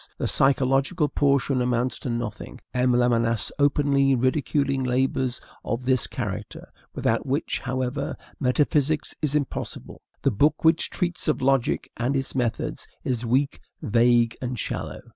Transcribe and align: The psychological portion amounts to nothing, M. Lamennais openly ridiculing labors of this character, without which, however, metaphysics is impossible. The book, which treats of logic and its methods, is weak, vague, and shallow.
The 0.17 0.27
psychological 0.27 1.09
portion 1.09 1.61
amounts 1.61 1.99
to 1.99 2.09
nothing, 2.09 2.59
M. 2.73 2.91
Lamennais 2.93 3.51
openly 3.59 4.15
ridiculing 4.15 4.83
labors 4.83 5.39
of 5.63 5.85
this 5.85 6.07
character, 6.07 6.67
without 6.95 7.27
which, 7.27 7.59
however, 7.59 8.17
metaphysics 8.39 9.13
is 9.21 9.35
impossible. 9.35 10.01
The 10.23 10.31
book, 10.31 10.63
which 10.63 10.89
treats 10.89 11.27
of 11.27 11.43
logic 11.43 11.87
and 11.97 12.15
its 12.15 12.33
methods, 12.33 12.87
is 13.03 13.27
weak, 13.27 13.59
vague, 13.83 14.35
and 14.41 14.57
shallow. 14.57 15.01